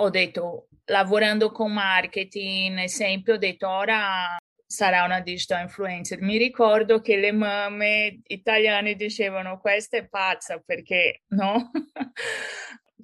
[0.00, 4.37] ho detto lavorando con marketing esempio ho detto ora
[4.68, 6.20] sarà una digital influencer.
[6.20, 11.70] Mi ricordo che le mamme italiane dicevano questa è pazza perché no?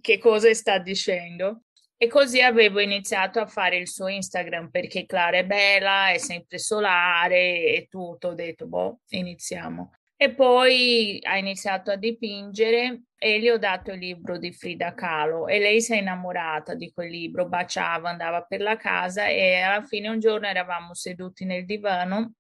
[0.01, 1.63] che cosa sta dicendo?
[1.97, 6.59] E così avevo iniziato a fare il suo Instagram perché Clara è bella, è sempre
[6.59, 8.29] solare e tutto.
[8.29, 9.91] Ho detto, boh, iniziamo.
[10.17, 15.49] E poi ha iniziato a dipingere e gli ho dato il libro di Frida Kahlo.
[15.49, 19.83] E lei si è innamorata di quel libro, baciava, andava per la casa e alla
[19.83, 22.35] fine un giorno eravamo seduti nel divano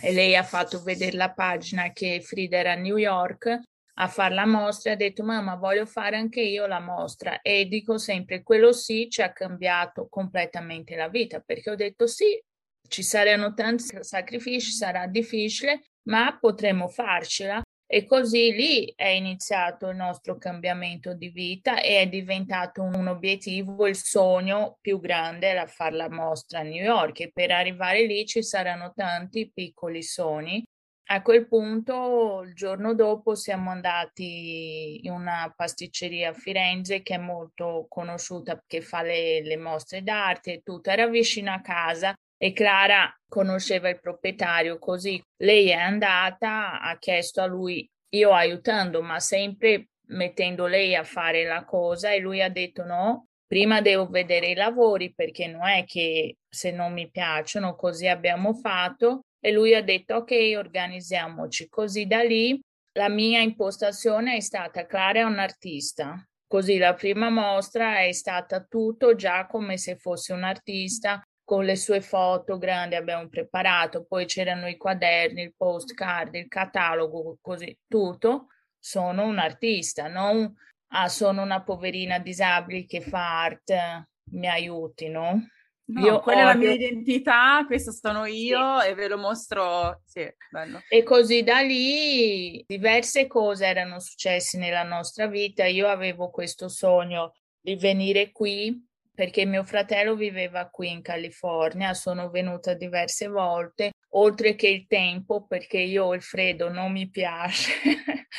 [0.00, 3.60] e lei ha fatto vedere la pagina che Frida era a New York
[4.00, 7.66] a fare la mostra e ha detto mamma voglio fare anche io la mostra e
[7.66, 12.40] dico sempre quello sì ci ha cambiato completamente la vita perché ho detto sì
[12.86, 17.62] ci saranno tanti sacrifici sarà difficile ma potremmo farcela.
[17.90, 23.86] E così lì è iniziato il nostro cambiamento di vita e è diventato un obiettivo,
[23.86, 28.26] il sogno più grande era fare la mostra a New York e per arrivare lì
[28.26, 30.62] ci saranno tanti piccoli sogni
[31.10, 37.18] a quel punto, il giorno dopo, siamo andati in una pasticceria a Firenze che è
[37.18, 40.90] molto conosciuta, che fa le, le mostre d'arte e tutto.
[40.90, 47.42] Era vicino a casa e Clara conosceva il proprietario, così lei è andata, ha chiesto
[47.42, 52.12] a lui, io aiutando, ma sempre mettendo lei a fare la cosa?
[52.12, 56.70] E lui ha detto no, prima devo vedere i lavori perché non è che se
[56.70, 59.24] non mi piacciono così abbiamo fatto.
[59.40, 61.68] E lui ha detto ok organizziamoci.
[61.68, 62.58] Così da lì
[62.94, 68.64] la mia impostazione è stata Clara è un artista così la prima mostra è stata
[68.64, 74.26] tutto già come se fosse un artista con le sue foto grandi abbiamo preparato poi
[74.26, 80.54] c'erano i quaderni il postcard il catalogo così tutto sono un artista non
[80.88, 85.46] ah, sono una poverina disabile che fa arte, mi aiuti, no?
[85.90, 86.50] No, io quella odio...
[86.50, 88.88] è la mia identità, questo sono io sì.
[88.88, 90.02] e ve lo mostro.
[90.04, 90.82] Sì, bello.
[90.88, 95.64] E così da lì diverse cose erano successe nella nostra vita.
[95.64, 98.86] Io avevo questo sogno di venire qui
[99.18, 105.44] perché mio fratello viveva qui in California, sono venuta diverse volte, oltre che il tempo
[105.44, 107.72] perché io il freddo non mi piace.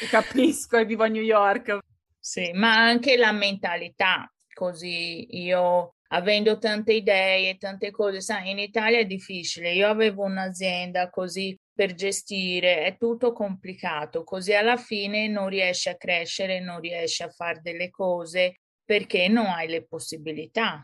[0.10, 1.80] Capisco e vivo a New York.
[2.18, 8.60] Sì, ma anche la mentalità, così io avendo tante idee e tante cose, sai, in
[8.60, 9.74] Italia è difficile.
[9.74, 15.98] Io avevo un'azienda così per gestire, è tutto complicato, così alla fine non riesci a
[15.98, 18.54] crescere, non riesci a fare delle cose
[18.90, 20.84] perché non hai le possibilità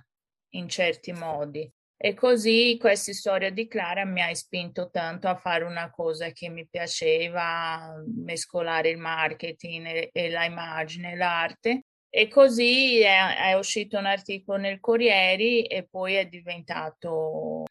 [0.50, 1.68] in certi modi.
[1.98, 6.50] E così questa storia di Clara mi ha spinto tanto a fare una cosa che
[6.50, 11.86] mi piaceva, mescolare il marketing e, e l'immagine, l'arte.
[12.08, 17.64] E così è, è, uscito un articolo nel Corriere e poi è diventato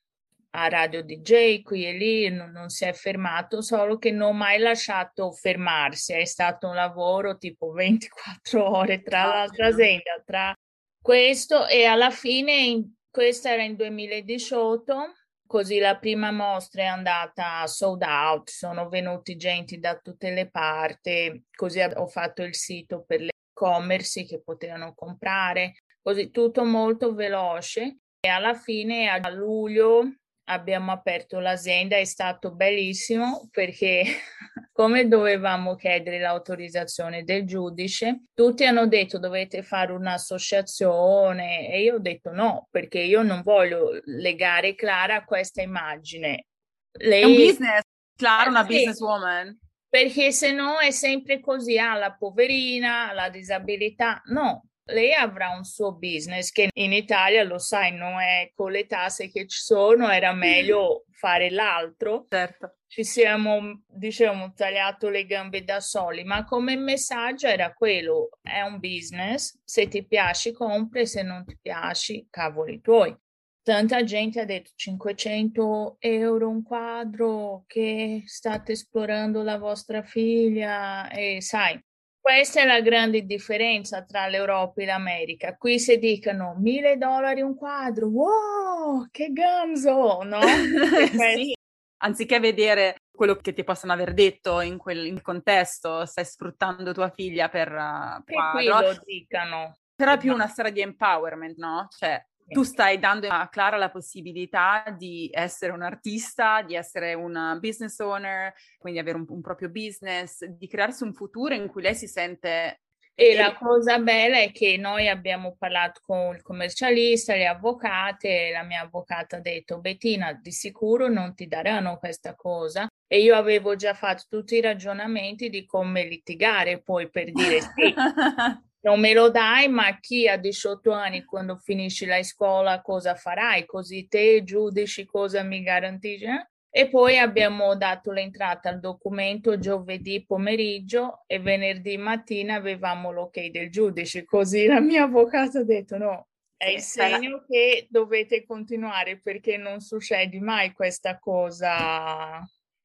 [0.56, 4.32] a Radio DJ qui e lì, non, non si è fermato, solo che non ho
[4.32, 10.54] mai lasciato fermarsi, è stato un lavoro tipo 24 ore tra l'altra azienda, tra
[11.02, 15.12] questo e alla fine questa era in 2018,
[15.44, 21.46] così la prima mostra è andata sold out, sono venuti gente da tutte le parti,
[21.54, 27.98] così ho fatto il sito per le e-commerce che potevano comprare, così tutto molto veloce
[28.20, 30.10] e alla fine a luglio
[30.44, 34.04] abbiamo aperto l'azienda, è stato bellissimo perché
[34.72, 42.00] come dovevamo chiedere l'autorizzazione del giudice, tutti hanno detto dovete fare un'associazione e io ho
[42.00, 46.46] detto no, perché io non voglio legare Clara a questa immagine.
[46.92, 47.22] Lei...
[47.22, 47.82] È un business,
[48.16, 49.58] Clara è una sì, businesswoman.
[49.88, 54.20] Perché se no è sempre così, ah, la poverina, la disabilità.
[54.24, 58.86] No, lei avrà un suo business che in Italia lo sai, non è con le
[58.86, 62.26] tasse che ci sono, era meglio fare l'altro.
[62.28, 62.76] Certo.
[62.86, 68.78] Ci siamo, diciamo, tagliato le gambe da soli, ma come messaggio era quello, è un
[68.78, 73.16] business, se ti piace compri, se non ti piace cavoli tuoi.
[73.62, 81.40] Tanta gente ha detto 500 euro un quadro che state esplorando la vostra figlia e
[81.40, 81.82] sai,
[82.24, 85.58] questa è la grande differenza tra l'Europa e l'America.
[85.58, 90.40] Qui si dicono mille dollari un quadro, wow, che ganzo, no?
[91.36, 91.54] sì.
[91.98, 97.10] Anziché vedere quello che ti possono aver detto in quel in contesto, stai sfruttando tua
[97.10, 98.52] figlia per uh, quadro.
[98.52, 99.76] Qui lo dicano.
[99.94, 101.88] Però è più una storia di empowerment, no?
[101.90, 107.58] Cioè, tu stai dando a Clara la possibilità di essere un artista, di essere un
[107.60, 111.94] business owner, quindi avere un, un proprio business, di crearsi un futuro in cui lei
[111.94, 112.80] si sente
[113.16, 118.50] e la cosa bella è che noi abbiamo parlato con il commercialista, le avvocate, e
[118.50, 122.88] la mia avvocata ha detto Bettina, di sicuro non ti daranno questa cosa.
[123.06, 127.94] E io avevo già fatto tutti i ragionamenti di come litigare poi per dire sì.
[128.84, 133.64] non me lo dai, ma chi ha 18 anni quando finisci la scuola cosa farai?
[133.64, 136.24] Così te giudici cosa mi garantisci?
[136.24, 136.48] Eh?
[136.70, 143.70] E poi abbiamo dato l'entrata al documento giovedì pomeriggio e venerdì mattina avevamo l'ok del
[143.70, 149.56] giudice, così la mia avvocato ha detto no, è il segno che dovete continuare perché
[149.56, 152.42] non succede mai questa cosa.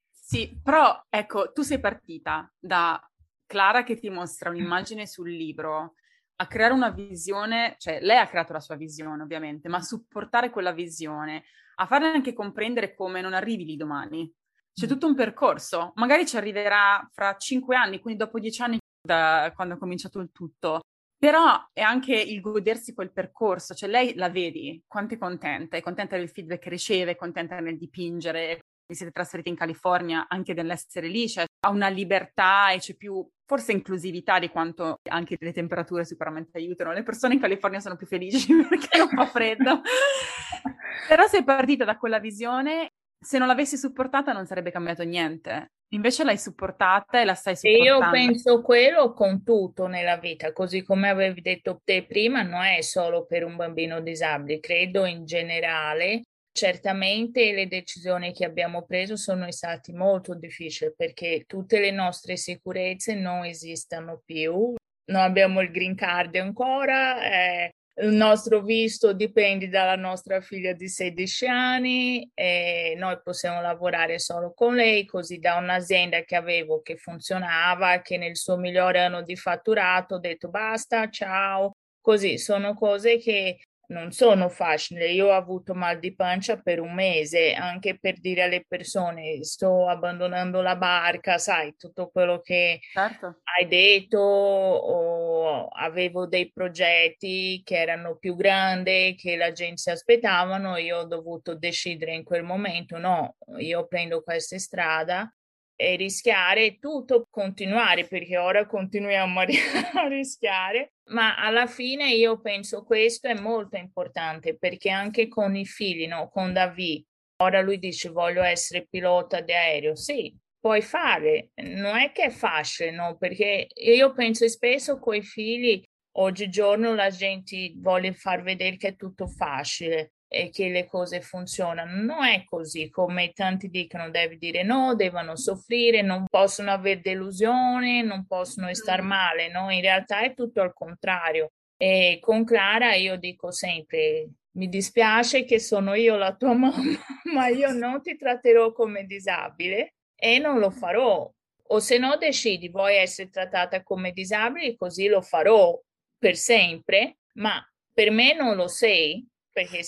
[0.08, 3.09] Sì, però ecco, tu sei partita da
[3.50, 5.94] Clara che ti mostra un'immagine sul libro,
[6.36, 10.50] a creare una visione, cioè lei ha creato la sua visione ovviamente, ma a supportare
[10.50, 11.42] quella visione,
[11.74, 14.32] a farle anche comprendere come non arrivi lì domani.
[14.72, 14.88] C'è mm.
[14.88, 19.74] tutto un percorso, magari ci arriverà fra cinque anni, quindi dopo dieci anni da quando
[19.74, 20.82] ha cominciato il tutto.
[21.18, 25.82] Però è anche il godersi quel percorso, cioè lei la vedi, quanto è contenta, è
[25.82, 28.60] contenta del feedback che riceve, è contenta nel dipingere,
[28.90, 33.24] vi siete trasferiti in California anche nell'essere lì, cioè ha una libertà e c'è più
[33.46, 36.92] forse inclusività di quanto anche le temperature sicuramente aiutano.
[36.92, 39.80] Le persone in California sono più felici perché non fa freddo.
[41.08, 45.70] Però sei partita da quella visione, se non l'avessi supportata non sarebbe cambiato niente.
[45.92, 48.04] Invece l'hai supportata e la stai supportando.
[48.04, 52.80] Io penso quello con tutto nella vita, così come avevi detto te prima, non è
[52.80, 56.22] solo per un bambino disabile, credo in generale.
[56.60, 63.14] Certamente le decisioni che abbiamo preso sono state molto difficili perché tutte le nostre sicurezze
[63.14, 64.74] non esistono più.
[65.06, 67.70] Non abbiamo il green card ancora, eh,
[68.02, 74.52] il nostro visto dipende dalla nostra figlia di 16 anni e noi possiamo lavorare solo
[74.52, 79.34] con lei, così da un'azienda che avevo che funzionava, che nel suo migliore anno di
[79.34, 81.76] fatturato ho detto basta, ciao.
[82.02, 83.60] Così sono cose che
[83.90, 85.12] non sono facili.
[85.12, 89.88] Io ho avuto mal di pancia per un mese, anche per dire alle persone sto
[89.88, 93.40] abbandonando la barca, sai, tutto quello che certo.
[93.58, 100.76] hai detto, o avevo dei progetti che erano più grandi, che la gente si aspettavano,
[100.76, 105.32] io ho dovuto decidere in quel momento, no, io prendo questa strada
[105.80, 109.40] e rischiare tutto, continuare perché ora continuiamo
[109.94, 115.64] a, rischiare, ma alla fine io penso questo è molto importante perché anche con i
[115.64, 116.28] figli, no?
[116.28, 117.02] con David,
[117.42, 122.30] ora lui dice voglio essere pilota di aereo, sì, puoi fare, non è che è
[122.30, 123.16] facile, no?
[123.16, 125.82] perché io penso spesso con i figli
[126.18, 132.00] oggigiorno la gente vuole far vedere che è tutto facile e che le cose funzionano.
[132.02, 138.02] Non è così come tanti dicono, devi dire no, devono soffrire, non possono avere delusione,
[138.02, 139.06] non possono stare mm.
[139.06, 139.70] male, no?
[139.70, 141.50] In realtà è tutto al contrario.
[141.76, 146.98] E con Clara io dico sempre, mi dispiace che sono io la tua mamma,
[147.32, 151.28] ma io non ti tratterò come disabile e non lo farò.
[151.72, 155.76] O se no decidi, vuoi essere trattata come disabile, così lo farò
[156.16, 157.60] per sempre, ma
[157.92, 159.26] per me non lo sei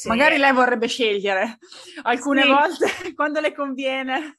[0.09, 1.59] Magari lei vorrebbe scegliere
[2.03, 2.49] alcune sì.
[2.49, 4.37] volte quando le conviene.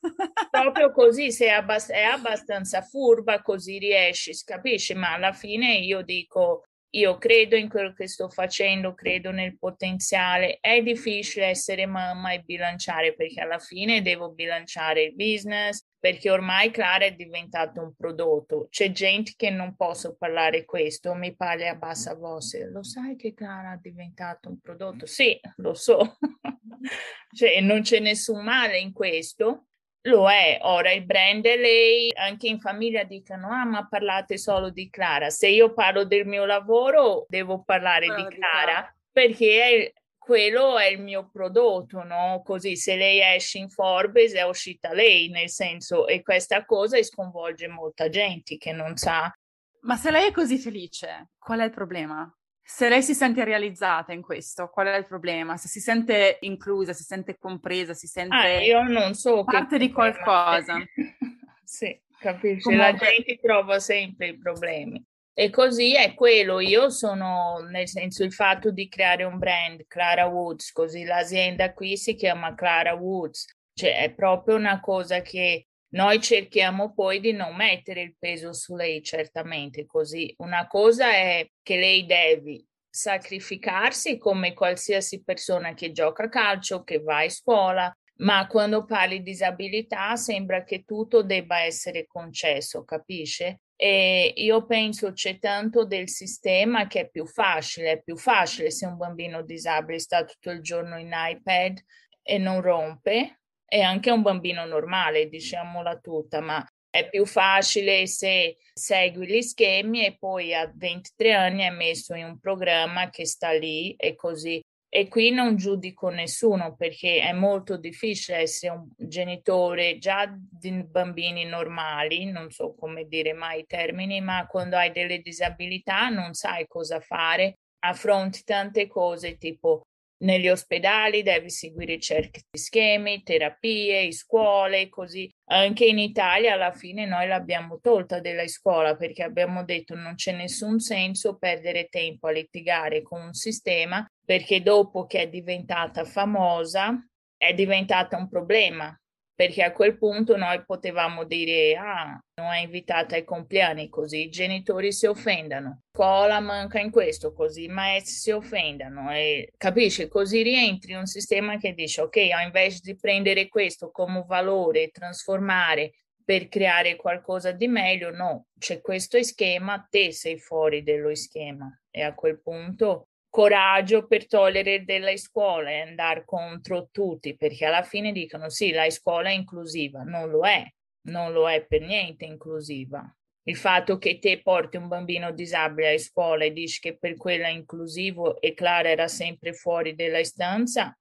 [0.49, 4.93] Proprio così, se è, abbast- è abbastanza furba, così riesci, capisci?
[4.93, 6.65] Ma alla fine io dico,
[6.95, 10.59] io credo in quello che sto facendo, credo nel potenziale.
[10.59, 16.69] È difficile essere mamma e bilanciare perché alla fine devo bilanciare il business, perché ormai
[16.69, 18.67] Clara è diventato un prodotto.
[18.69, 22.69] C'è gente che non posso parlare questo, mi parla a bassa voce.
[22.69, 25.07] Lo sai che Clara è diventato un prodotto?
[25.07, 26.17] Sì, lo so.
[27.33, 29.69] cioè, non c'è nessun male in questo,
[30.04, 34.70] lo è, ora il brand è lei, anche in famiglia dicono, ah ma parlate solo
[34.70, 39.93] di Clara, se io parlo del mio lavoro devo parlare oh, di, Clara, perché è,
[40.18, 42.41] quello è il mio prodotto, no?
[42.43, 47.68] Così se lei esce in Forbes è uscita lei, nel senso, e questa cosa sconvolge
[47.68, 49.34] molta gente che non sa.
[49.82, 52.34] Ma se lei è così felice, qual è il problema?
[52.66, 55.57] Se lei si sente realizzata in questo, qual è il problema?
[55.57, 59.91] Se si sente inclusa, si sente compresa, si sente ah, io non so parte di
[59.91, 60.78] qualcosa.
[61.64, 62.61] sì, capisci?
[62.61, 62.91] Comunque...
[62.91, 65.05] La gente trova sempre i problemi.
[65.36, 70.28] E così è quello, io sono, nel senso, il fatto di creare un brand, Clara
[70.28, 76.21] Woods, così l'azienda qui si chiama Clara Woods, cioè è proprio una cosa che noi
[76.21, 80.33] cerchiamo poi di non mettere il peso su lei, certamente così.
[80.37, 86.99] Una cosa è che lei deve sacrificarsi come qualsiasi persona che gioca a calcio, che
[86.99, 93.61] va a scuola, ma quando parli di disabilità sembra che tutto debba essere concesso, capisce?
[93.75, 98.85] E io penso c'è tanto del sistema che è più facile, è più facile se
[98.85, 101.79] un bambino disabile sta tutto il giorno in iPad
[102.21, 108.57] e non rompe, è anche un bambino normale, diciamola tutta, ma è più facile se
[108.72, 113.51] segui gli schemi e poi a 23 anni è messo in un programma che sta
[113.51, 114.61] lì e così.
[114.95, 121.45] E qui non giudico nessuno perché è molto difficile essere un genitore già di bambini
[121.45, 126.68] normali, non so come dire mai i termini, ma quando hai delle disabilità non sai
[126.68, 129.82] cosa fare, affronti tante cose tipo
[130.24, 135.30] negli ospedali devi seguire certi schemi, terapie, scuole, così.
[135.49, 140.34] Anche in Italia alla fine noi l'abbiamo tolta della scuola perché abbiamo detto non c'è
[140.34, 146.97] nessun senso perdere tempo a litigare con un sistema perché dopo che è diventata famosa
[147.38, 148.97] è diventata un problema
[149.36, 154.29] perché a quel punto noi potevamo dire ah non è invitata ai compleanni così i
[154.29, 155.81] genitori si offendano.
[155.95, 160.07] Scuola manca in questo così i maestri si offendano e capisci?
[160.07, 164.89] Così rientri in un sistema che dice ok invece di prendere questo come valore e
[164.89, 165.91] trasformare
[166.23, 172.01] per creare qualcosa di meglio no c'è questo schema te sei fuori dello schema e
[172.01, 178.11] a quel punto coraggio per togliere della scuola e andare contro tutti, perché alla fine
[178.11, 180.63] dicono sì, la scuola è inclusiva, non lo è,
[181.07, 183.03] non lo è per niente inclusiva.
[183.45, 187.47] Il fatto che te porti un bambino disabile a scuola e dici che per quella
[187.47, 190.95] è inclusivo e Clara era sempre fuori della stanza.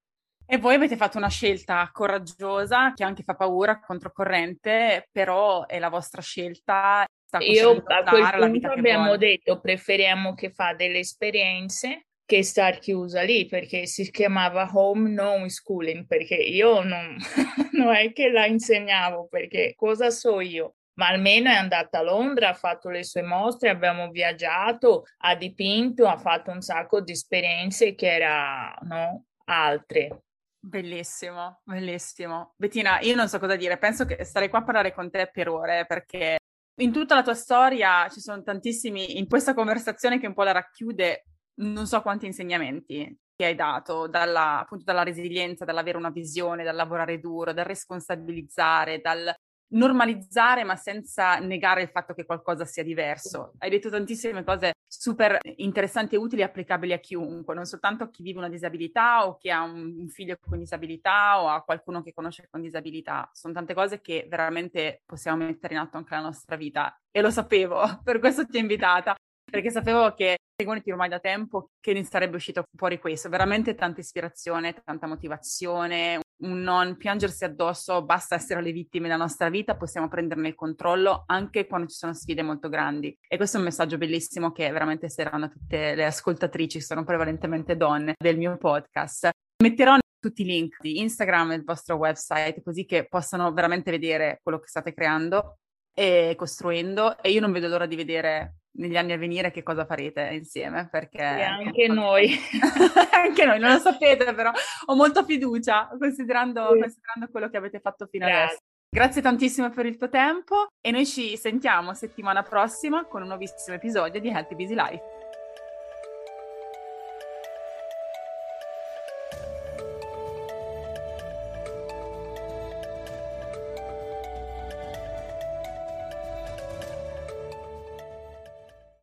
[0.46, 5.90] E voi avete fatto una scelta coraggiosa che anche fa paura, controcorrente, però è la
[5.90, 7.04] vostra scelta.
[7.40, 13.44] Io a quel punto abbiamo detto preferiamo che fa delle esperienze che star chiusa lì
[13.44, 17.14] perché si chiamava home non schooling perché io non,
[17.72, 22.50] non è che la insegnavo perché cosa so io ma almeno è andata a Londra,
[22.50, 27.94] ha fatto le sue mostre, abbiamo viaggiato, ha dipinto, ha fatto un sacco di esperienze
[27.94, 30.24] che erano altre.
[30.58, 32.52] Bellissimo, bellissimo.
[32.56, 35.48] Bettina, io non so cosa dire, penso che starei qua a parlare con te per
[35.48, 36.36] ore perché
[36.82, 40.52] in tutta la tua storia ci sono tantissimi, in questa conversazione che un po' la
[40.52, 41.24] racchiude,
[41.56, 46.76] non so quanti insegnamenti che hai dato, dalla, appunto dalla resilienza, dall'avere una visione, dal
[46.76, 49.34] lavorare duro, dal responsabilizzare, dal
[49.72, 53.52] normalizzare ma senza negare il fatto che qualcosa sia diverso.
[53.58, 58.10] Hai detto tantissime cose super interessanti e utili e applicabili a chiunque, non soltanto a
[58.10, 62.12] chi vive una disabilità o chi ha un figlio con disabilità o a qualcuno che
[62.12, 63.28] conosce con disabilità.
[63.32, 67.30] Sono tante cose che veramente possiamo mettere in atto anche nella nostra vita e lo
[67.30, 69.16] sapevo, per questo ti ho invitata
[69.52, 74.00] perché sapevo che seguono ormai da tempo che ne sarebbe uscito fuori questo, veramente tanta
[74.00, 80.08] ispirazione, tanta motivazione, un non piangersi addosso, basta essere le vittime della nostra vita, possiamo
[80.08, 83.14] prenderne il controllo anche quando ci sono sfide molto grandi.
[83.28, 88.14] E questo è un messaggio bellissimo che veramente saranno tutte le ascoltatrici, sono prevalentemente donne
[88.16, 89.28] del mio podcast.
[89.62, 94.40] Metterò tutti i link di Instagram e il vostro website così che possano veramente vedere
[94.42, 95.58] quello che state creando
[95.94, 99.84] e costruendo e io non vedo l'ora di vedere negli anni a venire che cosa
[99.84, 102.30] farete insieme perché e anche noi
[103.12, 104.50] anche noi non lo sapete però
[104.86, 106.80] ho molta fiducia considerando, sì.
[106.80, 108.42] considerando quello che avete fatto fino Grazie.
[108.44, 108.60] adesso
[108.94, 113.74] Grazie tantissimo per il tuo tempo e noi ci sentiamo settimana prossima con un nuovissimo
[113.74, 115.21] episodio di Healthy Busy Life.